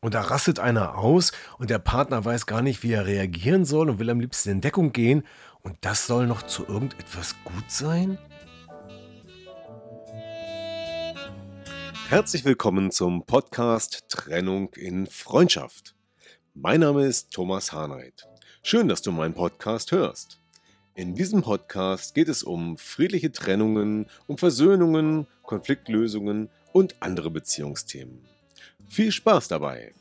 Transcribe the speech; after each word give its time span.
Und 0.00 0.14
da 0.14 0.20
rastet 0.20 0.60
einer 0.60 0.96
aus 0.96 1.32
und 1.58 1.70
der 1.70 1.80
Partner 1.80 2.24
weiß 2.24 2.46
gar 2.46 2.62
nicht, 2.62 2.84
wie 2.84 2.92
er 2.92 3.06
reagieren 3.06 3.64
soll 3.64 3.90
und 3.90 3.98
will 3.98 4.10
am 4.10 4.20
liebsten 4.20 4.50
in 4.50 4.60
Deckung 4.60 4.92
gehen. 4.92 5.24
Und 5.62 5.76
das 5.80 6.06
soll 6.06 6.28
noch 6.28 6.44
zu 6.44 6.64
irgendetwas 6.68 7.34
gut 7.42 7.68
sein? 7.68 8.16
Herzlich 12.08 12.44
willkommen 12.44 12.92
zum 12.92 13.26
Podcast 13.26 14.04
Trennung 14.08 14.72
in 14.74 15.08
Freundschaft. 15.08 15.96
Mein 16.54 16.80
Name 16.80 17.04
ist 17.04 17.32
Thomas 17.32 17.72
Hahnreit. 17.72 18.28
Schön, 18.62 18.86
dass 18.86 19.02
du 19.02 19.10
meinen 19.10 19.34
Podcast 19.34 19.90
hörst. 19.90 20.40
In 20.94 21.16
diesem 21.16 21.42
Podcast 21.42 22.14
geht 22.14 22.28
es 22.28 22.44
um 22.44 22.78
friedliche 22.78 23.32
Trennungen, 23.32 24.06
um 24.28 24.38
Versöhnungen, 24.38 25.26
Konfliktlösungen 25.42 26.50
und 26.72 27.02
andere 27.02 27.30
Beziehungsthemen. 27.30 28.37
Viel 28.88 29.12
Spaß 29.12 29.48
dabei! 29.48 29.94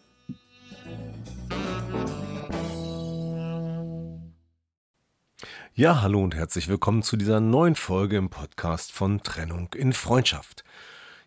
Ja, 5.73 6.01
hallo 6.01 6.23
und 6.23 6.33
herzlich 6.33 6.69
willkommen 6.69 7.03
zu 7.03 7.17
dieser 7.17 7.39
neuen 7.39 7.75
Folge 7.75 8.17
im 8.17 8.29
Podcast 8.29 8.91
von 8.91 9.21
Trennung 9.21 9.73
in 9.75 9.93
Freundschaft. 9.93 10.63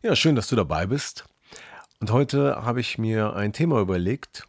Ja, 0.02 0.16
schön, 0.16 0.34
dass 0.34 0.48
du 0.48 0.56
dabei 0.56 0.86
bist. 0.86 1.26
Und 2.00 2.10
heute 2.10 2.64
habe 2.64 2.80
ich 2.80 2.98
mir 2.98 3.36
ein 3.36 3.52
Thema 3.52 3.80
überlegt, 3.80 4.48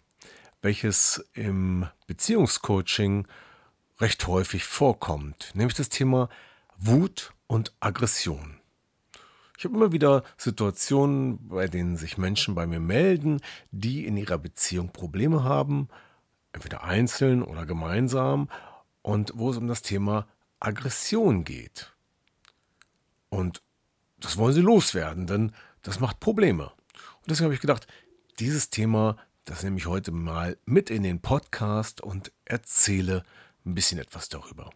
welches 0.62 1.24
im 1.34 1.88
Beziehungscoaching 2.08 3.28
recht 4.00 4.26
häufig 4.26 4.64
vorkommt, 4.64 5.52
nämlich 5.54 5.76
das 5.76 5.90
Thema 5.90 6.30
Wut 6.78 7.34
und 7.48 7.74
Aggression. 7.82 8.61
Ich 9.62 9.66
habe 9.66 9.76
immer 9.76 9.92
wieder 9.92 10.24
Situationen, 10.38 11.48
bei 11.48 11.68
denen 11.68 11.96
sich 11.96 12.18
Menschen 12.18 12.56
bei 12.56 12.66
mir 12.66 12.80
melden, 12.80 13.42
die 13.70 14.08
in 14.08 14.18
ihrer 14.18 14.40
Beziehung 14.40 14.92
Probleme 14.92 15.44
haben, 15.44 15.88
entweder 16.52 16.84
einzeln 16.84 17.44
oder 17.44 17.68
gemeinsam, 17.68 18.50
und 19.04 19.34
wo 19.36 19.52
es 19.52 19.58
um 19.58 19.68
das 19.68 19.84
Thema 19.84 20.28
Aggression 20.60 21.44
geht. 21.44 21.94
Und 23.30 23.62
das 24.20 24.36
wollen 24.36 24.56
sie 24.56 24.62
loswerden, 24.62 25.28
denn 25.28 25.52
das 25.84 26.00
macht 26.00 26.20
Probleme. 26.20 26.72
Und 27.20 27.30
deswegen 27.30 27.46
habe 27.46 27.54
ich 27.54 27.62
gedacht, 27.62 27.86
dieses 28.40 28.72
Thema, 28.72 29.16
das 29.46 29.62
nehme 29.62 29.78
ich 29.78 29.86
heute 29.86 30.12
mal 30.12 30.58
mit 30.66 30.90
in 30.90 31.04
den 31.04 31.22
Podcast 31.22 32.02
und 32.02 32.32
erzähle 32.46 33.22
ein 33.64 33.76
bisschen 33.76 34.00
etwas 34.00 34.28
darüber. 34.28 34.72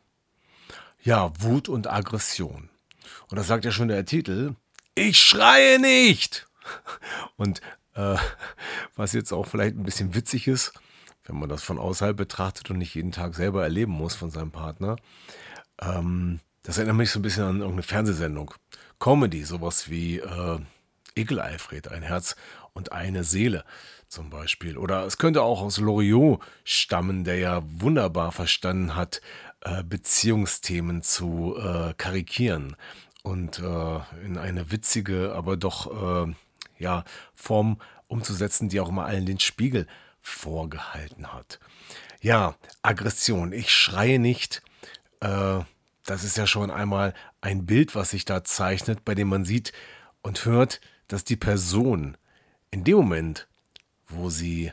Ja, 1.02 1.32
Wut 1.40 1.70
und 1.70 1.88
Aggression. 1.88 2.70
Und 3.32 3.38
das 3.40 3.48
sagt 3.48 3.66
ja 3.66 3.72
schon 3.72 3.88
der 3.88 4.06
Titel 4.06 4.56
ich 4.96 5.20
schreie 5.20 5.80
nicht. 5.80 6.48
Und 7.36 7.62
äh, 7.94 8.16
was 8.96 9.14
jetzt 9.14 9.32
auch 9.32 9.46
vielleicht 9.46 9.76
ein 9.76 9.84
bisschen 9.84 10.16
witzig 10.16 10.48
ist, 10.48 10.74
wenn 11.26 11.38
man 11.38 11.50
das 11.50 11.64
von 11.64 11.78
außerhalb 11.78 12.16
betrachtet 12.16 12.70
und 12.70 12.78
nicht 12.78 12.96
jeden 12.96 13.12
Tag 13.12 13.36
selber 13.36 13.64
erleben 13.64 13.92
muss 13.92 14.16
von 14.16 14.32
seinem 14.32 14.52
Partner, 14.52 14.96
ähm, 15.82 16.40
das 16.64 16.78
erinnert 16.78 16.98
mich 16.98 17.12
so 17.12 17.20
ein 17.20 17.24
bisschen 17.24 17.44
an 17.44 17.58
irgendeine 17.58 17.84
Fernsehsendung. 17.84 18.54
Comedy, 19.00 19.44
sowas 19.44 19.90
wie 19.90 20.20
äh, 20.20 20.60
Ekel 21.16 21.40
Alfred, 21.40 21.90
ein 21.90 22.02
Herz 22.02 22.36
und 22.74 22.92
eine 22.92 23.24
Seele 23.24 23.64
zum 24.08 24.30
Beispiel. 24.30 24.78
Oder 24.78 25.06
es 25.06 25.18
könnte 25.18 25.42
auch 25.42 25.62
aus 25.62 25.78
Loriot 25.78 26.42
stammen, 26.64 27.24
der 27.24 27.38
ja 27.38 27.64
wunderbar 27.66 28.32
verstanden 28.32 28.96
hat, 28.96 29.22
äh, 29.62 29.84
Beziehungsthemen 29.84 31.02
zu 31.04 31.56
äh, 31.58 31.94
karikieren 31.98 32.76
und 33.26 33.58
äh, 33.58 34.00
in 34.24 34.38
eine 34.38 34.72
witzige, 34.72 35.34
aber 35.34 35.58
doch 35.58 36.28
äh, 36.28 36.34
ja, 36.78 37.04
Form 37.34 37.82
umzusetzen, 38.08 38.70
die 38.70 38.80
auch 38.80 38.90
immer 38.90 39.06
allen 39.06 39.26
den 39.26 39.40
Spiegel 39.40 39.88
vorgehalten 40.22 41.34
hat. 41.34 41.60
Ja, 42.22 42.56
Aggression. 42.84 43.52
Ich 43.52 43.72
schreie 43.72 44.20
nicht. 44.20 44.62
Äh, 45.22 45.60
das 46.06 46.24
ist 46.24 46.38
ja 46.38 46.46
schon 46.46 46.70
einmal 46.70 47.16
ein 47.42 47.66
Bild, 47.66 47.96
was 47.96 48.12
sich 48.12 48.26
da 48.26 48.44
zeichnet, 48.44 49.04
bei 49.04 49.16
dem 49.16 49.28
man 49.28 49.44
sieht 49.44 49.74
und 50.22 50.46
hört, 50.46 50.80
dass 51.08 51.24
die 51.24 51.36
Person 51.36 52.18
in 52.70 52.84
dem 52.84 52.98
Moment, 52.98 53.48
wo 54.08 54.30
sie, 54.30 54.72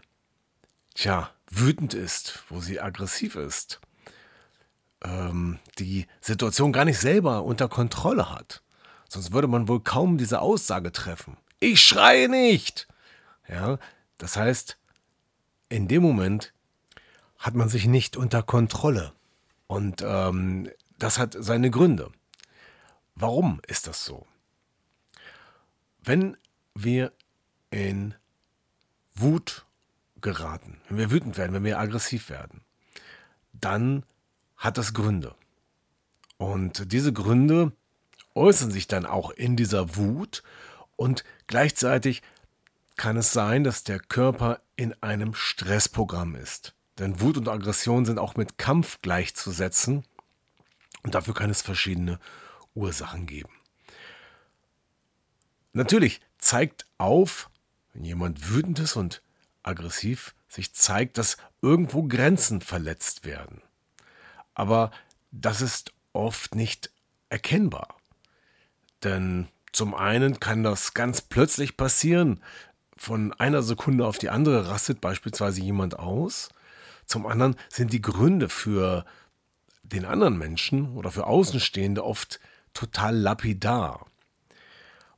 tja, 0.94 1.30
wütend 1.50 1.94
ist, 1.94 2.44
wo 2.50 2.60
sie 2.60 2.80
aggressiv 2.80 3.34
ist, 3.34 3.80
ähm, 5.04 5.58
die 5.78 6.06
Situation 6.20 6.72
gar 6.72 6.84
nicht 6.84 6.98
selber 6.98 7.44
unter 7.44 7.68
Kontrolle 7.68 8.30
hat. 8.30 8.62
Sonst 9.08 9.32
würde 9.32 9.48
man 9.48 9.68
wohl 9.68 9.80
kaum 9.80 10.18
diese 10.18 10.40
Aussage 10.40 10.92
treffen. 10.92 11.36
Ich 11.60 11.80
schreie 11.80 12.28
nicht! 12.28 12.88
Ja, 13.48 13.78
das 14.18 14.36
heißt, 14.36 14.78
in 15.68 15.88
dem 15.88 16.02
Moment 16.02 16.52
hat 17.38 17.54
man 17.54 17.68
sich 17.68 17.86
nicht 17.86 18.16
unter 18.16 18.42
Kontrolle. 18.42 19.12
Und 19.66 20.02
ähm, 20.06 20.70
das 20.98 21.18
hat 21.18 21.36
seine 21.38 21.70
Gründe. 21.70 22.10
Warum 23.14 23.60
ist 23.66 23.86
das 23.86 24.04
so? 24.04 24.26
Wenn 26.02 26.36
wir 26.74 27.12
in 27.70 28.14
Wut 29.14 29.66
geraten, 30.20 30.80
wenn 30.88 30.98
wir 30.98 31.10
wütend 31.10 31.36
werden, 31.36 31.52
wenn 31.52 31.64
wir 31.64 31.78
aggressiv 31.78 32.30
werden, 32.30 32.62
dann 33.52 34.04
hat 34.62 34.78
das 34.78 34.94
Gründe. 34.94 35.34
Und 36.38 36.92
diese 36.92 37.12
Gründe 37.12 37.72
äußern 38.34 38.70
sich 38.70 38.86
dann 38.86 39.06
auch 39.06 39.30
in 39.30 39.56
dieser 39.56 39.96
Wut 39.96 40.44
und 40.96 41.24
gleichzeitig 41.48 42.22
kann 42.96 43.16
es 43.16 43.32
sein, 43.32 43.64
dass 43.64 43.82
der 43.82 43.98
Körper 43.98 44.60
in 44.76 44.94
einem 45.02 45.34
Stressprogramm 45.34 46.36
ist. 46.36 46.74
Denn 46.98 47.20
Wut 47.20 47.36
und 47.36 47.48
Aggression 47.48 48.04
sind 48.04 48.20
auch 48.20 48.36
mit 48.36 48.56
Kampf 48.56 49.00
gleichzusetzen 49.02 50.04
und 51.02 51.16
dafür 51.16 51.34
kann 51.34 51.50
es 51.50 51.60
verschiedene 51.60 52.20
Ursachen 52.74 53.26
geben. 53.26 53.52
Natürlich 55.72 56.20
zeigt 56.38 56.86
auf, 56.98 57.50
wenn 57.92 58.04
jemand 58.04 58.48
wütend 58.48 58.78
ist 58.78 58.94
und 58.94 59.22
aggressiv 59.64 60.36
sich 60.46 60.72
zeigt, 60.72 61.18
dass 61.18 61.36
irgendwo 61.62 62.04
Grenzen 62.04 62.60
verletzt 62.60 63.24
werden 63.24 63.60
aber 64.54 64.90
das 65.30 65.60
ist 65.60 65.92
oft 66.12 66.54
nicht 66.54 66.90
erkennbar. 67.28 67.96
Denn 69.02 69.48
zum 69.72 69.94
einen 69.94 70.38
kann 70.38 70.62
das 70.62 70.94
ganz 70.94 71.22
plötzlich 71.22 71.76
passieren, 71.76 72.42
von 72.96 73.32
einer 73.32 73.62
Sekunde 73.62 74.06
auf 74.06 74.18
die 74.18 74.30
andere 74.30 74.68
rastet 74.68 75.00
beispielsweise 75.00 75.60
jemand 75.60 75.98
aus. 75.98 76.50
Zum 77.04 77.26
anderen 77.26 77.56
sind 77.68 77.92
die 77.92 78.00
Gründe 78.00 78.48
für 78.48 79.04
den 79.82 80.04
anderen 80.04 80.38
Menschen 80.38 80.94
oder 80.96 81.10
für 81.10 81.26
Außenstehende 81.26 82.04
oft 82.04 82.38
total 82.74 83.16
lapidar. 83.16 84.06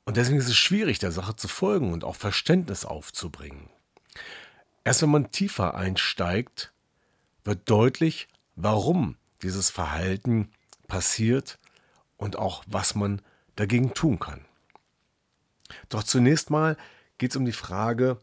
Und 0.05 0.17
deswegen 0.17 0.39
ist 0.39 0.49
es 0.49 0.57
schwierig, 0.57 0.99
der 0.99 1.13
Sache 1.13 1.37
zu 1.37 1.49
folgen 1.49 1.93
und 1.93 2.05
auch 2.05 2.17
Verständnis 2.17 2.85
aufzubringen. 2.85 3.69
Erst 4.85 5.03
wenn 5.03 5.11
man 5.11 5.31
tiefer 5.31 5.75
einsteigt, 5.75 6.73
wird 7.45 7.69
deutlich, 7.69 8.29
warum 8.57 9.17
dieses 9.45 9.71
Verhalten 9.71 10.51
passiert 10.89 11.59
und 12.17 12.37
auch 12.37 12.65
was 12.67 12.95
man 12.95 13.23
dagegen 13.57 13.95
tun 13.95 14.19
kann. 14.19 14.45
Doch 15.89 16.03
zunächst 16.03 16.51
mal 16.51 16.77
geht 17.19 17.31
es 17.31 17.37
um 17.37 17.45
die 17.45 17.53
Frage, 17.53 18.19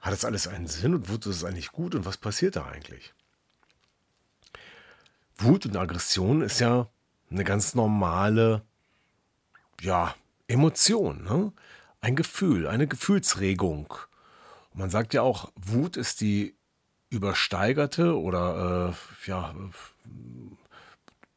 hat 0.00 0.12
das 0.12 0.24
alles 0.24 0.46
einen 0.46 0.66
Sinn 0.66 0.94
und 0.94 1.08
wozu 1.08 1.30
ist 1.30 1.36
es 1.36 1.44
eigentlich 1.44 1.72
gut 1.72 1.94
und 1.94 2.04
was 2.04 2.16
passiert 2.16 2.56
da 2.56 2.66
eigentlich? 2.66 3.14
Wut 5.36 5.66
und 5.66 5.76
Aggression 5.76 6.42
ist 6.42 6.60
ja 6.60 6.88
eine 7.30 7.44
ganz 7.44 7.74
normale 7.74 8.62
ja, 9.80 10.14
Emotion, 10.48 11.24
ne? 11.24 11.52
ein 12.00 12.16
Gefühl, 12.16 12.66
eine 12.66 12.86
Gefühlsregung. 12.86 13.92
Und 14.70 14.80
man 14.80 14.90
sagt 14.90 15.14
ja 15.14 15.22
auch, 15.22 15.52
Wut 15.56 15.96
ist 15.96 16.20
die 16.20 16.56
übersteigerte 17.10 18.18
oder 18.18 18.94
äh, 18.94 19.28
ja, 19.28 19.54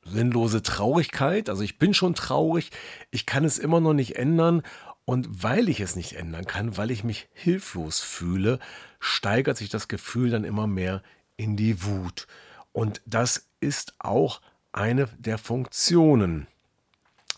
sinnlose 0.03 0.61
Traurigkeit. 0.61 1.49
Also 1.49 1.63
ich 1.63 1.77
bin 1.77 1.93
schon 1.93 2.15
traurig, 2.15 2.71
ich 3.11 3.25
kann 3.25 3.45
es 3.45 3.57
immer 3.57 3.79
noch 3.79 3.93
nicht 3.93 4.15
ändern 4.17 4.63
Und 5.05 5.43
weil 5.43 5.67
ich 5.67 5.79
es 5.79 5.95
nicht 5.95 6.13
ändern 6.13 6.45
kann, 6.45 6.77
weil 6.77 6.91
ich 6.91 7.03
mich 7.03 7.27
hilflos 7.33 7.99
fühle, 7.99 8.59
steigert 8.99 9.57
sich 9.57 9.69
das 9.69 9.87
Gefühl 9.87 10.29
dann 10.29 10.43
immer 10.43 10.67
mehr 10.67 11.01
in 11.37 11.57
die 11.57 11.83
Wut. 11.83 12.27
Und 12.71 13.01
das 13.05 13.49
ist 13.59 13.95
auch 13.99 14.41
eine 14.71 15.07
der 15.17 15.37
Funktionen, 15.37 16.47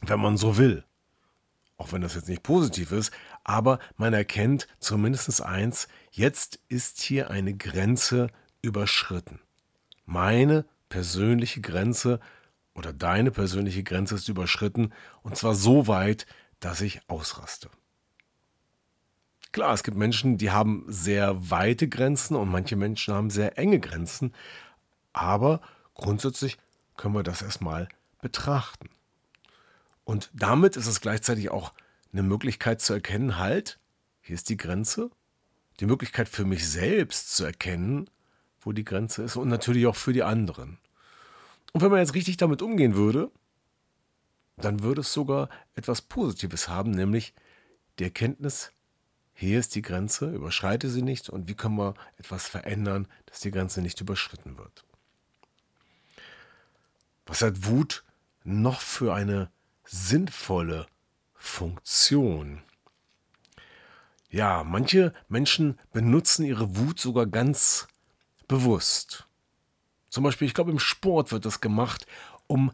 wenn 0.01 0.19
man 0.19 0.37
so 0.37 0.57
will. 0.57 0.83
Auch 1.77 1.91
wenn 1.93 2.01
das 2.01 2.15
jetzt 2.15 2.29
nicht 2.29 2.43
positiv 2.43 2.91
ist, 2.91 3.11
aber 3.43 3.79
man 3.97 4.13
erkennt 4.13 4.67
zumindest 4.79 5.41
eins, 5.41 5.87
jetzt 6.11 6.59
ist 6.67 7.01
hier 7.01 7.31
eine 7.31 7.55
Grenze 7.55 8.27
überschritten. 8.61 9.39
Meine 10.05 10.65
persönliche 10.93 11.59
Grenze 11.59 12.19
oder 12.75 12.93
deine 12.93 13.31
persönliche 13.31 13.81
Grenze 13.81 14.13
ist 14.13 14.29
überschritten 14.29 14.93
und 15.23 15.35
zwar 15.35 15.55
so 15.55 15.87
weit, 15.87 16.27
dass 16.59 16.81
ich 16.81 17.01
ausraste. 17.09 17.71
Klar, 19.51 19.73
es 19.73 19.81
gibt 19.81 19.97
Menschen, 19.97 20.37
die 20.37 20.51
haben 20.51 20.85
sehr 20.87 21.49
weite 21.49 21.87
Grenzen 21.89 22.35
und 22.35 22.51
manche 22.51 22.75
Menschen 22.75 23.11
haben 23.15 23.31
sehr 23.31 23.57
enge 23.57 23.79
Grenzen, 23.79 24.35
aber 25.13 25.61
grundsätzlich 25.95 26.59
können 26.95 27.15
wir 27.15 27.23
das 27.23 27.41
erstmal 27.41 27.89
betrachten. 28.21 28.91
Und 30.03 30.29
damit 30.31 30.77
ist 30.77 30.85
es 30.85 31.01
gleichzeitig 31.01 31.49
auch 31.49 31.73
eine 32.11 32.21
Möglichkeit 32.21 32.81
zu 32.81 32.93
erkennen, 32.93 33.39
halt, 33.39 33.79
hier 34.21 34.35
ist 34.35 34.47
die 34.47 34.57
Grenze, 34.57 35.09
die 35.79 35.87
Möglichkeit 35.87 36.29
für 36.29 36.45
mich 36.45 36.69
selbst 36.69 37.35
zu 37.35 37.45
erkennen, 37.45 38.11
wo 38.65 38.71
die 38.71 38.83
Grenze 38.83 39.23
ist 39.23 39.35
und 39.35 39.49
natürlich 39.49 39.87
auch 39.87 39.95
für 39.95 40.13
die 40.13 40.23
anderen. 40.23 40.77
Und 41.73 41.81
wenn 41.81 41.91
man 41.91 41.99
jetzt 41.99 42.13
richtig 42.13 42.37
damit 42.37 42.61
umgehen 42.61 42.95
würde, 42.95 43.31
dann 44.57 44.83
würde 44.83 45.01
es 45.01 45.11
sogar 45.13 45.49
etwas 45.75 46.01
Positives 46.01 46.67
haben, 46.67 46.91
nämlich 46.91 47.33
die 47.99 48.03
Erkenntnis, 48.03 48.71
hier 49.33 49.59
ist 49.59 49.73
die 49.75 49.81
Grenze, 49.81 50.29
überschreite 50.29 50.89
sie 50.89 51.01
nicht 51.01 51.29
und 51.29 51.47
wie 51.47 51.55
können 51.55 51.77
wir 51.77 51.95
etwas 52.17 52.47
verändern, 52.47 53.07
dass 53.25 53.39
die 53.39 53.51
Grenze 53.51 53.81
nicht 53.81 53.99
überschritten 53.99 54.57
wird. 54.57 54.85
Was 57.25 57.41
hat 57.41 57.65
Wut 57.65 58.03
noch 58.43 58.79
für 58.81 59.13
eine 59.13 59.49
sinnvolle 59.85 60.87
Funktion? 61.33 62.61
Ja, 64.29 64.63
manche 64.63 65.13
Menschen 65.29 65.79
benutzen 65.91 66.45
ihre 66.45 66.75
Wut 66.75 66.99
sogar 66.99 67.25
ganz 67.25 67.87
bewusst. 68.47 69.27
Zum 70.09 70.23
Beispiel, 70.23 70.47
ich 70.47 70.53
glaube, 70.53 70.71
im 70.71 70.79
Sport 70.79 71.31
wird 71.31 71.45
das 71.45 71.61
gemacht, 71.61 72.05
um 72.47 72.71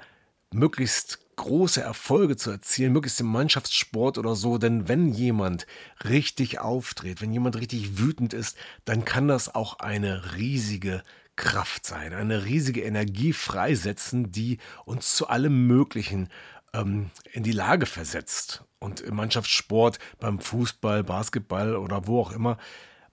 möglichst 0.51 1.19
große 1.35 1.81
Erfolge 1.81 2.35
zu 2.35 2.51
erzielen, 2.51 2.91
möglichst 2.91 3.21
im 3.21 3.27
Mannschaftssport 3.27 4.17
oder 4.17 4.35
so. 4.35 4.57
Denn 4.57 4.89
wenn 4.89 5.07
jemand 5.07 5.67
richtig 6.03 6.59
auftritt, 6.59 7.21
wenn 7.21 7.31
jemand 7.31 7.55
richtig 7.55 7.97
wütend 7.97 8.33
ist, 8.33 8.57
dann 8.83 9.05
kann 9.05 9.29
das 9.29 9.53
auch 9.55 9.79
eine 9.79 10.35
riesige 10.35 11.01
Kraft 11.37 11.85
sein, 11.85 12.13
eine 12.13 12.43
riesige 12.43 12.81
Energie 12.81 13.31
freisetzen, 13.31 14.33
die 14.33 14.57
uns 14.83 15.15
zu 15.15 15.29
allem 15.29 15.65
Möglichen 15.65 16.27
ähm, 16.73 17.09
in 17.31 17.43
die 17.43 17.53
Lage 17.53 17.85
versetzt. 17.85 18.65
Und 18.79 18.99
im 18.99 19.15
Mannschaftssport, 19.15 19.99
beim 20.19 20.39
Fußball, 20.39 21.05
Basketball 21.05 21.77
oder 21.77 22.07
wo 22.07 22.19
auch 22.19 22.33
immer, 22.33 22.57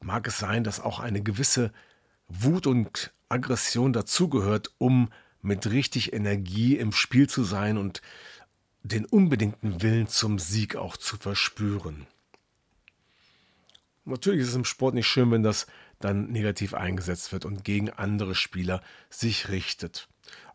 mag 0.00 0.26
es 0.26 0.38
sein, 0.38 0.64
dass 0.64 0.81
auch 0.81 0.99
eine 0.99 1.23
gewisse 1.23 1.73
Wut 2.28 2.67
und 2.67 3.12
Aggression 3.28 3.93
dazugehört, 3.93 4.73
um 4.78 5.11
mit 5.43 5.70
richtig 5.70 6.12
Energie 6.12 6.76
im 6.76 6.93
Spiel 6.93 7.28
zu 7.28 7.44
sein 7.44 7.78
und 7.78 8.02
den 8.82 9.05
unbedingten 9.05 9.82
Willen 9.82 10.08
zum 10.08 10.38
Sieg 10.38 10.76
auch 10.76 10.96
zu 10.96 11.17
verspüren. 11.17 12.06
Natürlich 14.05 14.43
ist 14.43 14.49
es 14.50 14.55
im 14.55 14.64
Sport 14.64 14.94
nicht 14.94 15.08
schön, 15.08 15.31
wenn 15.32 15.43
das 15.43 15.67
dann 15.99 16.31
negativ 16.31 16.75
eingesetzt 16.75 17.32
wird 17.32 17.44
und 17.44 17.64
gegen 17.64 17.90
andere 17.90 18.34
Spieler 18.34 18.82
sich 19.11 19.49
richtet. 19.49 20.08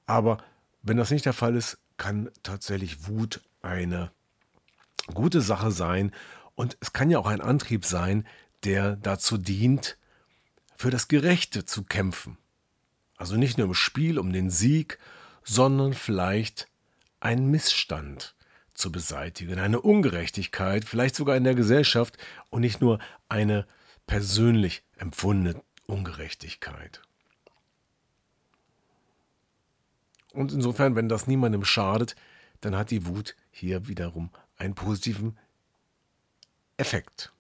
Aber 0.06 0.38
wenn 0.82 0.98
das 0.98 1.12
nicht 1.12 1.26
der 1.26 1.34
Fall 1.34 1.56
ist, 1.56 1.78
kann 1.98 2.30
tatsächlich 2.44 3.08
Wut 3.08 3.42
eine 3.62 4.12
gute 5.14 5.42
Sache 5.42 5.72
sein 5.72 6.12
und 6.56 6.78
es 6.80 6.94
kann 6.94 7.10
ja 7.10 7.20
auch 7.20 7.28
ein 7.28 7.42
Antrieb 7.42 7.86
sein, 7.86 8.26
der 8.64 8.96
dazu 8.96 9.38
dient, 9.38 9.98
für 10.82 10.90
das 10.90 11.08
Gerechte 11.08 11.64
zu 11.64 11.84
kämpfen. 11.84 12.40
Also 13.16 13.38
nicht 13.38 13.60
nur 13.60 13.68
im 13.68 13.76
Spiel 13.76 14.18
um 14.18 14.34
den 14.34 14.50
Sieg, 14.50 14.98
sondern 15.44 15.94
vielleicht 15.94 16.68
einen 17.20 17.52
Missstand 17.52 18.36
zu 18.74 18.92
beseitigen, 18.92 19.60
eine 19.60 19.80
Ungerechtigkeit, 19.80 20.84
vielleicht 20.84 21.16
sogar 21.16 21.38
in 21.38 21.44
der 21.44 21.54
Gesellschaft 21.54 22.18
und 22.50 22.62
nicht 22.62 22.82
nur 22.82 22.98
eine 23.30 23.68
persönlich 24.08 24.82
empfundene 24.98 25.62
Ungerechtigkeit. 25.86 27.04
Und 30.34 30.52
insofern, 30.52 30.96
wenn 30.96 31.10
das 31.10 31.28
niemandem 31.28 31.64
schadet, 31.64 32.16
dann 32.62 32.76
hat 32.76 32.90
die 32.90 33.06
Wut 33.06 33.36
hier 33.52 33.88
wiederum 33.88 34.32
einen 34.58 34.74
positiven 34.74 35.38
Effekt. 36.78 37.32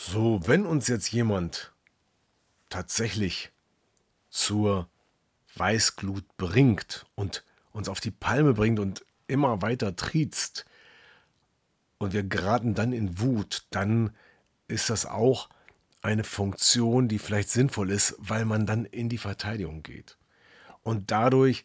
So, 0.00 0.40
wenn 0.46 0.64
uns 0.64 0.86
jetzt 0.86 1.10
jemand 1.10 1.72
tatsächlich 2.68 3.50
zur 4.30 4.88
Weißglut 5.56 6.24
bringt 6.36 7.04
und 7.16 7.44
uns 7.72 7.88
auf 7.88 7.98
die 7.98 8.12
Palme 8.12 8.54
bringt 8.54 8.78
und 8.78 9.04
immer 9.26 9.60
weiter 9.60 9.96
triezt 9.96 10.66
und 11.98 12.12
wir 12.12 12.22
geraten 12.22 12.74
dann 12.74 12.92
in 12.92 13.18
Wut, 13.18 13.66
dann 13.70 14.14
ist 14.68 14.88
das 14.88 15.04
auch 15.04 15.48
eine 16.00 16.22
Funktion, 16.22 17.08
die 17.08 17.18
vielleicht 17.18 17.50
sinnvoll 17.50 17.90
ist, 17.90 18.14
weil 18.18 18.44
man 18.44 18.66
dann 18.66 18.84
in 18.84 19.08
die 19.08 19.18
Verteidigung 19.18 19.82
geht. 19.82 20.16
Und 20.84 21.10
dadurch 21.10 21.64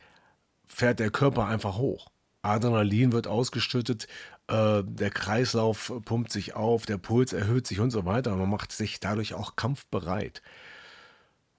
fährt 0.65 0.99
der 0.99 1.11
Körper 1.11 1.45
einfach 1.45 1.77
hoch. 1.77 2.09
Adrenalin 2.41 3.13
wird 3.13 3.27
ausgeschüttet, 3.27 4.07
äh, 4.47 4.83
der 4.85 5.09
Kreislauf 5.09 5.93
pumpt 6.05 6.31
sich 6.31 6.55
auf, 6.55 6.85
der 6.85 6.97
Puls 6.97 7.33
erhöht 7.33 7.67
sich 7.67 7.79
und 7.79 7.91
so 7.91 8.05
weiter. 8.05 8.35
Man 8.35 8.49
macht 8.49 8.71
sich 8.71 8.99
dadurch 8.99 9.33
auch 9.33 9.55
kampfbereit. 9.55 10.41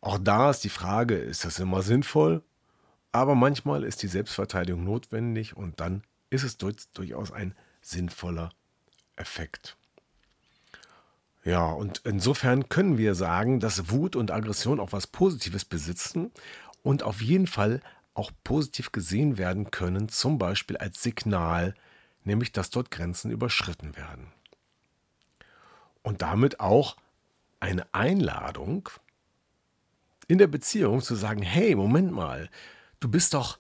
Auch 0.01 0.19
da 0.19 0.51
ist 0.51 0.61
die 0.61 0.69
Frage, 0.69 1.17
ist 1.17 1.45
das 1.45 1.59
immer 1.59 1.83
sinnvoll? 1.83 2.43
Aber 3.13 3.35
manchmal 3.35 3.85
ist 3.85 4.03
die 4.03 4.09
Selbstverteidigung 4.09 4.85
notwendig 4.85 5.57
und 5.57 5.81
dann 5.81 6.03
ist 6.31 6.43
es 6.43 6.59
durchaus 6.59 7.31
ein 7.31 7.55
sinnvoller 7.81 8.51
Effekt. 9.17 9.77
Ja, 11.45 11.67
und 11.67 12.03
insofern 12.05 12.69
können 12.69 12.99
wir 12.99 13.15
sagen, 13.15 13.61
dass 13.61 13.91
Wut 13.91 14.17
und 14.17 14.31
Aggression 14.31 14.81
auch 14.81 14.93
was 14.93 15.07
Positives 15.07 15.65
besitzen 15.65 16.33
und 16.83 17.03
auf 17.03 17.21
jeden 17.21 17.47
Fall 17.47 17.81
auch 18.15 18.31
positiv 18.45 18.93
gesehen 18.93 19.39
werden 19.39 19.71
können, 19.71 20.09
zum 20.09 20.39
Beispiel 20.39 20.77
als 20.77 21.03
Signal, 21.03 21.75
nämlich 22.25 22.53
dass 22.53 22.71
dort 22.71 22.91
Grenzen 22.91 23.31
überschritten 23.31 23.97
werden. 23.97 24.33
Und 26.03 26.23
damit 26.23 26.61
auch 26.61 26.97
eine 27.61 27.87
Einladung 27.93 28.89
in 30.27 30.39
der 30.39 30.47
Beziehung 30.47 31.01
zu 31.01 31.15
sagen, 31.15 31.43
hey, 31.43 31.75
Moment 31.75 32.13
mal, 32.13 32.51
du 33.01 33.09
bist 33.09 33.35
doch 33.35 33.59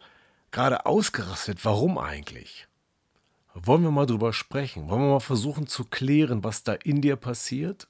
gerade 0.50 0.86
ausgerastet, 0.86 1.64
warum 1.64 1.98
eigentlich? 1.98 2.68
Wollen 3.54 3.82
wir 3.82 3.90
mal 3.90 4.06
drüber 4.06 4.32
sprechen? 4.32 4.88
Wollen 4.88 5.02
wir 5.02 5.12
mal 5.12 5.20
versuchen 5.20 5.66
zu 5.66 5.84
klären, 5.84 6.42
was 6.42 6.64
da 6.64 6.72
in 6.72 7.00
dir 7.00 7.16
passiert? 7.16 7.86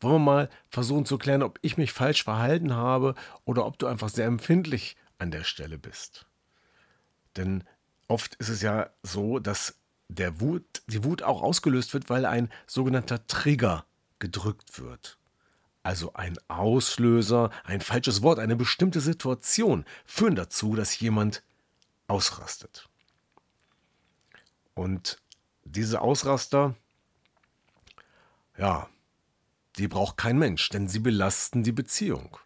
Wollen 0.00 0.14
wir 0.14 0.32
mal 0.32 0.50
versuchen 0.68 1.06
zu 1.06 1.18
klären, 1.18 1.42
ob 1.42 1.58
ich 1.62 1.76
mich 1.76 1.92
falsch 1.92 2.24
verhalten 2.24 2.74
habe 2.74 3.14
oder 3.44 3.66
ob 3.66 3.78
du 3.78 3.86
einfach 3.86 4.08
sehr 4.08 4.26
empfindlich 4.26 4.96
an 5.18 5.30
der 5.30 5.44
Stelle 5.44 5.78
bist? 5.78 6.26
Denn 7.36 7.64
oft 8.08 8.34
ist 8.36 8.48
es 8.48 8.62
ja 8.62 8.90
so, 9.02 9.38
dass 9.38 9.76
der 10.08 10.40
Wut, 10.40 10.82
die 10.86 11.04
Wut 11.04 11.22
auch 11.22 11.42
ausgelöst 11.42 11.94
wird, 11.94 12.10
weil 12.10 12.26
ein 12.26 12.50
sogenannter 12.66 13.26
Trigger 13.26 13.86
gedrückt 14.18 14.78
wird. 14.78 15.18
Also 15.82 16.14
ein 16.14 16.38
Auslöser, 16.48 17.50
ein 17.64 17.80
falsches 17.80 18.22
Wort, 18.22 18.38
eine 18.38 18.56
bestimmte 18.56 19.00
Situation 19.00 19.84
führen 20.06 20.34
dazu, 20.34 20.74
dass 20.74 20.98
jemand 20.98 21.42
ausrastet. 22.06 22.88
Und 24.74 25.20
diese 25.64 26.00
Ausraster, 26.00 26.74
ja, 28.56 28.88
die 29.76 29.88
braucht 29.88 30.16
kein 30.16 30.38
Mensch, 30.38 30.68
denn 30.68 30.88
sie 30.88 31.00
belasten 31.00 31.62
die 31.62 31.72
Beziehung. 31.72 32.38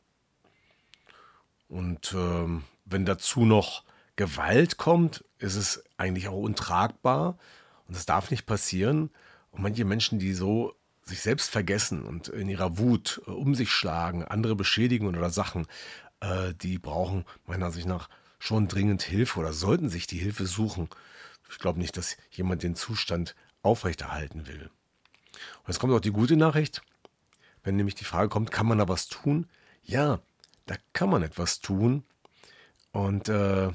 Und 1.69 2.13
ähm, 2.15 2.65
wenn 2.87 3.05
dazu 3.05 3.45
noch 3.45 3.85
Gewalt 4.17 4.79
kommt, 4.79 5.25
ist 5.39 5.57
es 5.57 5.85
eigentlich 5.97 6.29
auch 6.29 6.39
untragbar 6.39 7.39
und 7.87 7.97
das 7.97 8.07
darf 8.07 8.31
nicht 8.31 8.47
passieren. 8.47 9.11
Und 9.51 9.63
manche 9.63 9.85
Menschen, 9.85 10.19
die 10.19 10.35
so 10.35 10.75
sich 11.05 11.21
selbst 11.21 11.51
vergessen 11.51 12.03
und 12.03 12.29
in 12.29 12.49
ihrer 12.49 12.79
Wut 12.79 13.23
äh, 13.27 13.31
um 13.31 13.55
sich 13.55 13.71
schlagen, 13.71 14.25
andere 14.25 14.55
beschädigen 14.55 15.09
oder 15.09 15.31
Sachen, 15.31 15.67
äh, 16.21 16.53
die 16.55 16.79
brauchen 16.79 17.25
meiner 17.47 17.67
Ansicht 17.67 17.87
nach 17.87 18.09
schon 18.39 18.69
dringend 18.69 19.03
Hilfe 19.03 19.41
oder 19.41 19.53
sollten 19.53 19.89
sich 19.89 20.07
die 20.07 20.19
Hilfe 20.19 20.47
suchen 20.47 20.89
Ich 21.51 21.59
glaube 21.59 21.79
nicht, 21.79 21.97
dass 21.97 22.17
jemand 22.31 22.63
den 22.63 22.77
Zustand 22.77 23.35
aufrechterhalten 23.63 24.47
will. 24.47 24.71
Und 25.33 25.69
jetzt 25.69 25.79
kommt 25.79 25.93
auch 25.93 26.01
die 26.01 26.13
gute 26.13 26.37
Nachricht. 26.37 26.83
Wenn 27.65 27.77
nämlich 27.77 27.95
die 27.95 28.05
Frage 28.05 28.29
kommt, 28.29 28.51
kann 28.51 28.67
man 28.67 28.79
da 28.79 28.89
was 28.89 29.09
tun? 29.09 29.49
Ja, 29.83 30.21
da 30.67 30.77
kann 30.93 31.11
man 31.11 31.23
etwas 31.23 31.61
tun. 31.61 32.05
Und 32.93 33.29
äh, 33.29 33.71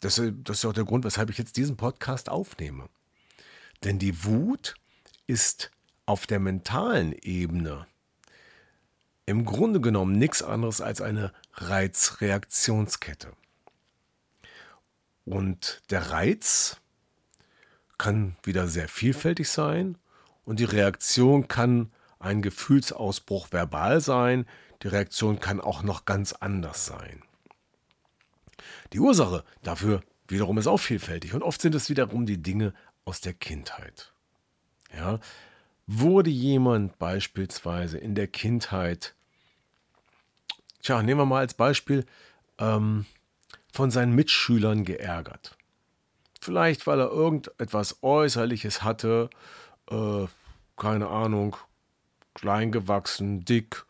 das, 0.00 0.20
das 0.44 0.58
ist 0.58 0.64
auch 0.64 0.72
der 0.72 0.84
Grund, 0.84 1.04
weshalb 1.04 1.30
ich 1.30 1.38
jetzt 1.38 1.56
diesen 1.56 1.76
Podcast 1.76 2.28
aufnehme. 2.28 2.88
Denn 3.84 3.98
die 3.98 4.24
Wut 4.24 4.74
ist 5.26 5.70
auf 6.06 6.26
der 6.26 6.38
mentalen 6.38 7.12
Ebene 7.12 7.86
im 9.26 9.44
Grunde 9.44 9.80
genommen 9.80 10.16
nichts 10.16 10.42
anderes 10.42 10.80
als 10.80 11.00
eine 11.00 11.32
Reizreaktionskette. 11.54 13.32
Und 15.24 15.82
der 15.90 16.12
Reiz 16.12 16.80
kann 17.98 18.36
wieder 18.44 18.68
sehr 18.68 18.88
vielfältig 18.88 19.48
sein 19.48 19.98
und 20.44 20.60
die 20.60 20.64
Reaktion 20.64 21.48
kann 21.48 21.90
ein 22.20 22.40
Gefühlsausbruch 22.40 23.48
verbal 23.50 24.00
sein, 24.00 24.46
die 24.82 24.88
Reaktion 24.88 25.40
kann 25.40 25.60
auch 25.60 25.82
noch 25.82 26.04
ganz 26.04 26.32
anders 26.32 26.86
sein. 26.86 27.22
Die 28.92 29.00
Ursache 29.00 29.44
dafür 29.62 30.02
wiederum 30.28 30.58
ist 30.58 30.66
auch 30.66 30.78
vielfältig 30.78 31.34
und 31.34 31.42
oft 31.42 31.60
sind 31.60 31.74
es 31.74 31.88
wiederum 31.88 32.26
die 32.26 32.42
Dinge 32.42 32.72
aus 33.04 33.20
der 33.20 33.32
Kindheit. 33.32 34.12
Ja, 34.94 35.20
wurde 35.86 36.30
jemand 36.30 36.98
beispielsweise 36.98 37.98
in 37.98 38.14
der 38.14 38.26
Kindheit, 38.26 39.14
tja, 40.82 41.02
nehmen 41.02 41.20
wir 41.20 41.26
mal 41.26 41.40
als 41.40 41.54
Beispiel, 41.54 42.04
ähm, 42.58 43.06
von 43.72 43.90
seinen 43.90 44.14
Mitschülern 44.14 44.84
geärgert. 44.84 45.56
Vielleicht, 46.40 46.86
weil 46.86 47.00
er 47.00 47.10
irgendetwas 47.10 48.02
Äußerliches 48.02 48.82
hatte, 48.82 49.30
äh, 49.90 50.26
keine 50.76 51.08
Ahnung, 51.08 51.56
klein 52.34 52.72
gewachsen, 52.72 53.44
dick, 53.44 53.84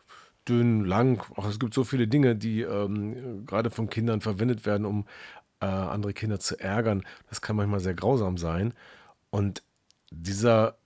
dünn, 0.47 0.85
lang. 0.85 1.23
Ach, 1.35 1.45
es 1.47 1.59
gibt 1.59 1.73
so 1.73 1.83
viele 1.83 2.07
Dinge, 2.07 2.35
die 2.35 2.61
ähm, 2.61 3.45
gerade 3.45 3.69
von 3.69 3.89
Kindern 3.89 4.21
verwendet 4.21 4.65
werden, 4.65 4.85
um 4.85 5.05
äh, 5.59 5.65
andere 5.65 6.13
Kinder 6.13 6.39
zu 6.39 6.59
ärgern. 6.59 7.03
Das 7.29 7.41
kann 7.41 7.55
manchmal 7.55 7.79
sehr 7.79 7.93
grausam 7.93 8.37
sein. 8.37 8.73
Und 9.29 9.63
dieser, 10.11 10.77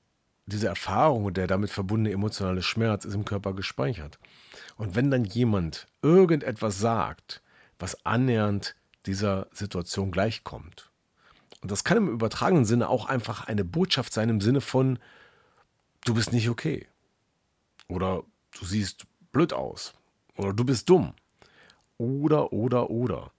diese 0.45 0.67
Erfahrung 0.67 1.25
und 1.25 1.37
der 1.37 1.47
damit 1.47 1.69
verbundene 1.69 2.13
emotionale 2.13 2.63
Schmerz 2.63 3.05
ist 3.05 3.13
im 3.13 3.25
Körper 3.25 3.53
gespeichert. 3.53 4.19
Und 4.77 4.95
wenn 4.95 5.11
dann 5.11 5.25
jemand 5.25 5.87
irgendetwas 6.01 6.79
sagt, 6.79 7.41
was 7.79 8.05
annähernd 8.05 8.75
dieser 9.05 9.47
Situation 9.51 10.11
gleichkommt, 10.11 10.91
und 11.61 11.69
das 11.69 11.83
kann 11.83 11.97
im 11.97 12.09
übertragenen 12.09 12.65
Sinne 12.65 12.89
auch 12.89 13.05
einfach 13.05 13.47
eine 13.47 13.63
Botschaft 13.63 14.13
sein 14.13 14.29
im 14.29 14.41
Sinne 14.41 14.61
von, 14.61 14.97
du 16.05 16.15
bist 16.15 16.33
nicht 16.33 16.49
okay. 16.49 16.87
Oder 17.87 18.23
du 18.57 18.65
siehst 18.65 19.05
blöd 19.31 19.53
aus. 19.53 19.93
Oder 20.35 20.53
du 20.53 20.63
bist 20.63 20.89
dumm. 20.89 21.13
Oder, 21.97 22.51
oder, 22.51 22.89
oder. 22.89 23.31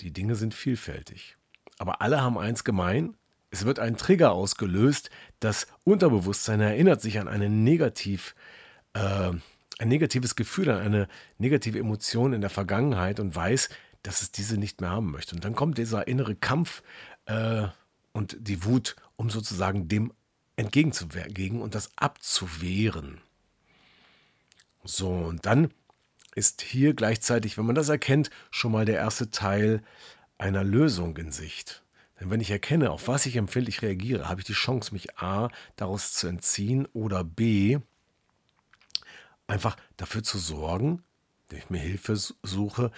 Die 0.00 0.12
Dinge 0.12 0.34
sind 0.34 0.54
vielfältig. 0.54 1.36
Aber 1.78 2.00
alle 2.00 2.20
haben 2.20 2.38
eins 2.38 2.64
gemein. 2.64 3.16
Es 3.50 3.64
wird 3.64 3.78
ein 3.78 3.96
Trigger 3.96 4.32
ausgelöst. 4.32 5.10
Das 5.40 5.66
Unterbewusstsein 5.84 6.60
erinnert 6.60 7.00
sich 7.00 7.20
an 7.20 7.28
eine 7.28 7.48
negativ, 7.48 8.34
äh, 8.94 9.30
ein 9.78 9.88
negatives 9.88 10.34
Gefühl, 10.34 10.70
an 10.70 10.80
eine 10.80 11.08
negative 11.38 11.78
Emotion 11.78 12.32
in 12.32 12.40
der 12.40 12.50
Vergangenheit 12.50 13.20
und 13.20 13.36
weiß, 13.36 13.68
dass 14.02 14.22
es 14.22 14.32
diese 14.32 14.56
nicht 14.58 14.80
mehr 14.80 14.90
haben 14.90 15.10
möchte. 15.10 15.34
Und 15.34 15.44
dann 15.44 15.54
kommt 15.54 15.78
dieser 15.78 16.08
innere 16.08 16.34
Kampf 16.34 16.82
äh, 17.26 17.68
und 18.12 18.36
die 18.40 18.64
Wut, 18.64 18.96
um 19.16 19.30
sozusagen 19.30 19.88
dem 19.88 20.12
entgegenzuwirken 20.56 21.60
und 21.60 21.74
das 21.74 21.90
abzuwehren. 21.96 23.20
So, 24.84 25.10
und 25.10 25.46
dann 25.46 25.72
ist 26.34 26.62
hier 26.62 26.94
gleichzeitig, 26.94 27.56
wenn 27.56 27.66
man 27.66 27.74
das 27.74 27.88
erkennt, 27.88 28.30
schon 28.50 28.72
mal 28.72 28.84
der 28.84 28.96
erste 28.96 29.30
Teil 29.30 29.82
einer 30.36 30.64
Lösung 30.64 31.16
in 31.16 31.32
Sicht. 31.32 31.82
Denn 32.20 32.30
wenn 32.30 32.40
ich 32.40 32.50
erkenne, 32.50 32.90
auf 32.90 33.08
was 33.08 33.26
ich 33.26 33.36
empfindlich 33.36 33.82
reagiere, 33.82 34.28
habe 34.28 34.40
ich 34.40 34.46
die 34.46 34.52
Chance, 34.52 34.92
mich 34.92 35.18
A 35.18 35.48
daraus 35.76 36.12
zu 36.12 36.26
entziehen 36.26 36.86
oder 36.92 37.24
B 37.24 37.78
einfach 39.46 39.76
dafür 39.96 40.22
zu 40.22 40.38
sorgen, 40.38 41.02
dass 41.48 41.58
ich 41.58 41.70
mir 41.70 41.78
Hilfe 41.78 42.16
suche, 42.42 42.90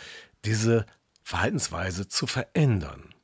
diese 0.45 0.87
Verhaltensweise 1.23 2.09
zu 2.09 2.27
verändern. 2.27 3.15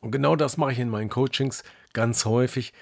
Und 0.00 0.12
genau 0.12 0.36
das 0.36 0.56
mache 0.56 0.72
ich 0.72 0.78
in 0.78 0.88
meinen 0.88 1.10
Coachings 1.10 1.62
ganz 1.92 2.24
häufig, 2.24 2.72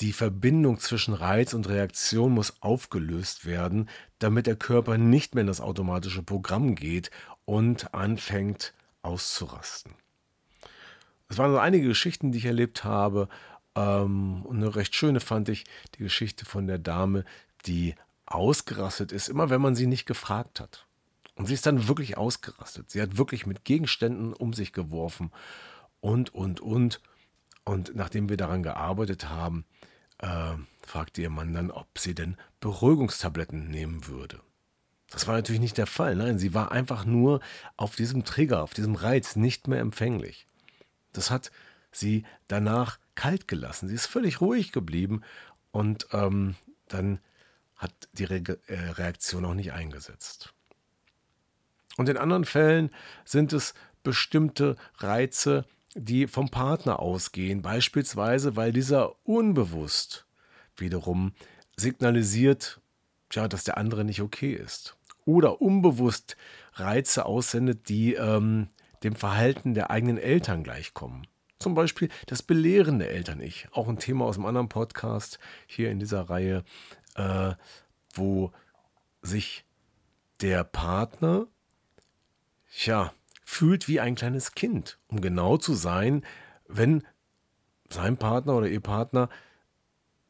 die 0.00 0.12
Verbindung 0.12 0.78
zwischen 0.80 1.14
Reiz 1.14 1.54
und 1.54 1.68
Reaktion 1.68 2.32
muss 2.32 2.60
aufgelöst 2.60 3.46
werden, 3.46 3.88
damit 4.18 4.46
der 4.46 4.56
Körper 4.56 4.98
nicht 4.98 5.34
mehr 5.34 5.42
in 5.42 5.46
das 5.46 5.60
automatische 5.60 6.22
Programm 6.22 6.74
geht 6.74 7.10
und 7.44 7.94
anfängt 7.94 8.74
auszurasten. 9.02 9.94
Es 11.28 11.38
waren 11.38 11.52
so 11.52 11.58
einige 11.58 11.88
Geschichten, 11.88 12.32
die 12.32 12.38
ich 12.38 12.44
erlebt 12.44 12.84
habe. 12.84 13.28
Ähm, 13.74 14.42
und 14.44 14.56
eine 14.56 14.74
recht 14.74 14.94
schöne 14.94 15.20
fand 15.20 15.48
ich 15.48 15.64
die 15.94 16.02
Geschichte 16.02 16.44
von 16.44 16.66
der 16.66 16.78
Dame, 16.78 17.24
die 17.66 17.94
ausgerastet 18.26 19.12
ist, 19.12 19.28
immer 19.28 19.50
wenn 19.50 19.60
man 19.60 19.74
sie 19.74 19.86
nicht 19.86 20.06
gefragt 20.06 20.60
hat. 20.60 20.86
Und 21.34 21.46
sie 21.46 21.54
ist 21.54 21.66
dann 21.66 21.88
wirklich 21.88 22.16
ausgerastet. 22.16 22.90
Sie 22.90 23.00
hat 23.00 23.16
wirklich 23.16 23.46
mit 23.46 23.64
Gegenständen 23.64 24.32
um 24.32 24.52
sich 24.52 24.72
geworfen 24.72 25.30
und, 26.00 26.34
und, 26.34 26.60
und. 26.60 27.00
Und 27.64 27.94
nachdem 27.94 28.28
wir 28.28 28.36
daran 28.36 28.62
gearbeitet 28.62 29.28
haben, 29.28 29.64
äh, 30.18 30.54
fragte 30.84 31.22
ihr 31.22 31.30
Mann 31.30 31.52
dann, 31.52 31.70
ob 31.70 31.98
sie 31.98 32.14
denn 32.14 32.36
Beruhigungstabletten 32.60 33.68
nehmen 33.68 34.06
würde. 34.06 34.40
Das 35.10 35.26
war 35.26 35.34
natürlich 35.34 35.60
nicht 35.60 35.78
der 35.78 35.86
Fall. 35.86 36.16
Nein, 36.16 36.38
sie 36.38 36.54
war 36.54 36.72
einfach 36.72 37.04
nur 37.04 37.40
auf 37.76 37.96
diesem 37.96 38.24
Trigger, 38.24 38.62
auf 38.62 38.72
diesem 38.72 38.94
Reiz 38.94 39.36
nicht 39.36 39.68
mehr 39.68 39.80
empfänglich. 39.80 40.46
Das 41.12 41.30
hat 41.30 41.50
sie 41.90 42.24
danach 42.48 42.98
kalt 43.14 43.46
gelassen. 43.46 43.88
Sie 43.88 43.94
ist 43.94 44.06
völlig 44.06 44.40
ruhig 44.40 44.72
geblieben 44.72 45.22
und 45.70 46.06
ähm, 46.12 46.56
dann 46.88 47.20
hat 47.76 47.92
die 48.12 48.24
Re 48.24 48.42
äh, 48.68 48.74
Reaktion 48.74 49.44
auch 49.44 49.54
nicht 49.54 49.72
eingesetzt. 49.72 50.54
Und 51.98 52.08
in 52.08 52.16
anderen 52.16 52.46
Fällen 52.46 52.90
sind 53.24 53.52
es 53.52 53.74
bestimmte 54.02 54.76
Reize, 54.96 55.66
die 55.94 56.26
vom 56.26 56.48
Partner 56.48 57.00
ausgehen, 57.00 57.62
beispielsweise 57.62 58.56
weil 58.56 58.72
dieser 58.72 59.14
unbewusst 59.24 60.26
wiederum 60.76 61.32
signalisiert, 61.76 62.80
tja, 63.28 63.48
dass 63.48 63.64
der 63.64 63.78
andere 63.78 64.04
nicht 64.04 64.22
okay 64.22 64.52
ist. 64.52 64.96
Oder 65.24 65.60
unbewusst 65.60 66.36
Reize 66.74 67.26
aussendet, 67.26 67.88
die 67.88 68.14
ähm, 68.14 68.68
dem 69.02 69.14
Verhalten 69.14 69.74
der 69.74 69.90
eigenen 69.90 70.18
Eltern 70.18 70.64
gleichkommen. 70.64 71.26
Zum 71.58 71.74
Beispiel 71.74 72.08
das 72.26 72.42
belehrende 72.42 73.08
Eltern-Ich, 73.08 73.68
auch 73.72 73.88
ein 73.88 73.98
Thema 73.98 74.24
aus 74.24 74.36
einem 74.36 74.46
anderen 74.46 74.68
Podcast 74.68 75.38
hier 75.66 75.90
in 75.90 76.00
dieser 76.00 76.28
Reihe, 76.28 76.64
äh, 77.14 77.52
wo 78.14 78.52
sich 79.22 79.64
der 80.40 80.64
Partner, 80.64 81.46
ja, 82.84 83.12
fühlt 83.44 83.88
wie 83.88 84.00
ein 84.00 84.14
kleines 84.14 84.52
Kind, 84.52 84.98
um 85.08 85.20
genau 85.20 85.56
zu 85.56 85.74
sein, 85.74 86.24
wenn 86.68 87.04
sein 87.90 88.16
Partner 88.16 88.56
oder 88.56 88.68
ihr 88.68 88.80
Partner 88.80 89.28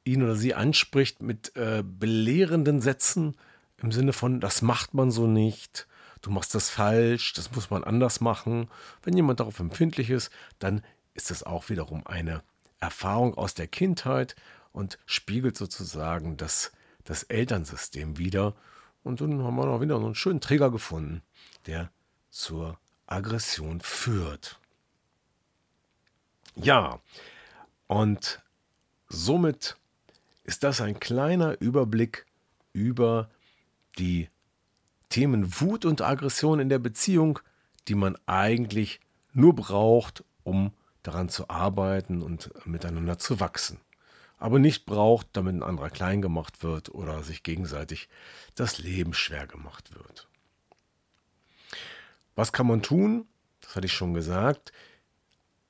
ihn 0.04 0.22
oder 0.22 0.34
sie 0.34 0.54
anspricht 0.54 1.22
mit 1.22 1.54
äh, 1.56 1.84
belehrenden 1.84 2.80
Sätzen 2.80 3.36
im 3.76 3.92
Sinne 3.92 4.12
von, 4.12 4.40
das 4.40 4.62
macht 4.62 4.94
man 4.94 5.10
so 5.10 5.26
nicht, 5.26 5.86
du 6.22 6.30
machst 6.30 6.54
das 6.54 6.70
falsch, 6.70 7.32
das 7.34 7.54
muss 7.54 7.70
man 7.70 7.84
anders 7.84 8.20
machen. 8.20 8.68
Wenn 9.02 9.16
jemand 9.16 9.40
darauf 9.40 9.58
empfindlich 9.60 10.10
ist, 10.10 10.30
dann 10.58 10.82
ist 11.14 11.30
das 11.30 11.42
auch 11.42 11.68
wiederum 11.68 12.06
eine 12.06 12.42
Erfahrung 12.80 13.34
aus 13.34 13.54
der 13.54 13.68
Kindheit 13.68 14.34
und 14.72 14.98
spiegelt 15.06 15.56
sozusagen 15.56 16.36
das, 16.36 16.72
das 17.04 17.24
Elternsystem 17.24 18.18
wieder. 18.18 18.54
Und 19.02 19.20
dann 19.20 19.42
haben 19.42 19.56
wir 19.56 19.66
noch 19.66 19.80
wieder 19.80 19.98
so 19.98 20.06
einen 20.06 20.14
schönen 20.14 20.40
Träger 20.40 20.70
gefunden, 20.70 21.22
der 21.66 21.90
zur 22.30 22.78
Aggression 23.12 23.80
führt. 23.80 24.58
Ja, 26.54 27.00
und 27.86 28.42
somit 29.08 29.76
ist 30.44 30.62
das 30.62 30.80
ein 30.80 30.98
kleiner 30.98 31.60
Überblick 31.60 32.26
über 32.72 33.30
die 33.98 34.28
Themen 35.08 35.60
Wut 35.60 35.84
und 35.84 36.00
Aggression 36.00 36.58
in 36.58 36.70
der 36.70 36.78
Beziehung, 36.78 37.38
die 37.88 37.94
man 37.94 38.16
eigentlich 38.26 39.00
nur 39.32 39.54
braucht, 39.54 40.24
um 40.42 40.72
daran 41.02 41.28
zu 41.28 41.50
arbeiten 41.50 42.22
und 42.22 42.50
miteinander 42.66 43.18
zu 43.18 43.40
wachsen. 43.40 43.78
Aber 44.38 44.58
nicht 44.58 44.86
braucht, 44.86 45.28
damit 45.34 45.54
ein 45.54 45.62
anderer 45.62 45.90
klein 45.90 46.22
gemacht 46.22 46.62
wird 46.62 46.94
oder 46.94 47.22
sich 47.22 47.42
gegenseitig 47.42 48.08
das 48.54 48.78
Leben 48.78 49.14
schwer 49.14 49.46
gemacht 49.46 49.94
wird. 49.94 50.28
Was 52.34 52.52
kann 52.52 52.66
man 52.66 52.82
tun? 52.82 53.26
Das 53.60 53.76
hatte 53.76 53.86
ich 53.86 53.92
schon 53.92 54.14
gesagt. 54.14 54.72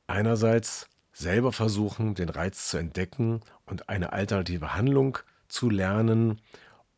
Einerseits 0.06 0.88
selber 1.12 1.52
versuchen, 1.52 2.14
den 2.14 2.28
Reiz 2.28 2.68
zu 2.68 2.78
entdecken 2.78 3.40
und 3.66 3.88
eine 3.88 4.12
alternative 4.12 4.74
Handlung 4.74 5.18
zu 5.48 5.68
lernen 5.68 6.40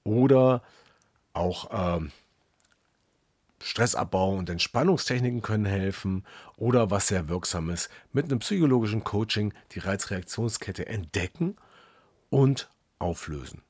oder 0.05 0.63
auch 1.33 1.99
äh, 1.99 2.09
Stressabbau 3.61 4.35
und 4.35 4.51
Entspannungstechniken 4.51 5.43
können 5.43 5.65
helfen 5.65 6.25
oder 6.57 6.91
was 6.91 7.09
sehr 7.09 7.29
wirksam 7.29 7.71
ist, 7.71 7.89
mit 8.13 8.27
einem 8.27 8.41
psychologischen 8.41 9.05
Coaching 9.05 9.55
die 9.73 9.79
Reizreaktionskette 9.81 10.87
entdecken 10.87 11.57
und 12.31 12.69
auflösen. 12.99 13.63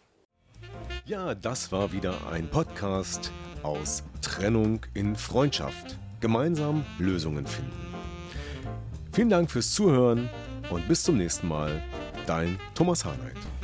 Ja, 1.05 1.35
das 1.35 1.71
war 1.71 1.91
wieder 1.91 2.27
ein 2.31 2.49
Podcast 2.49 3.31
aus 3.63 4.03
Trennung 4.21 4.85
in 4.93 5.15
Freundschaft 5.15 5.97
gemeinsam 6.19 6.85
Lösungen 6.99 7.45
finden. 7.45 7.71
Vielen 9.11 9.29
Dank 9.29 9.51
fürs 9.51 9.73
Zuhören 9.73 10.29
und 10.69 10.87
bis 10.87 11.03
zum 11.03 11.17
nächsten 11.17 11.47
Mal. 11.47 11.83
Dein 12.25 12.59
Thomas 12.75 13.03
Harnight. 13.03 13.56